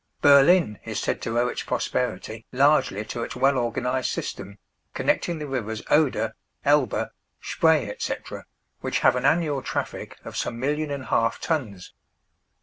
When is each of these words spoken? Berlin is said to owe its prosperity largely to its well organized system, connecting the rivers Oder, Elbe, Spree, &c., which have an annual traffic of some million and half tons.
Berlin 0.23 0.79
is 0.83 0.97
said 0.99 1.21
to 1.21 1.37
owe 1.39 1.45
its 1.47 1.61
prosperity 1.61 2.43
largely 2.51 3.05
to 3.05 3.21
its 3.21 3.35
well 3.35 3.59
organized 3.59 4.09
system, 4.09 4.57
connecting 4.95 5.37
the 5.37 5.45
rivers 5.45 5.83
Oder, 5.91 6.33
Elbe, 6.65 7.11
Spree, 7.39 7.93
&c., 7.99 8.15
which 8.79 8.99
have 9.01 9.15
an 9.15 9.25
annual 9.25 9.61
traffic 9.61 10.17
of 10.25 10.35
some 10.35 10.59
million 10.59 10.89
and 10.89 11.05
half 11.05 11.39
tons. 11.39 11.93